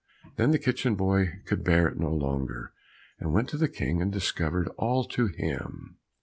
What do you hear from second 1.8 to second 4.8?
it no longer, and went to the King and discovered